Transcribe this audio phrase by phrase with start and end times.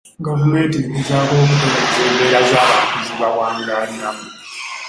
[0.27, 4.25] Gavumenti egezaako okutereeza embeera z'abantu ze bawangaaliramu.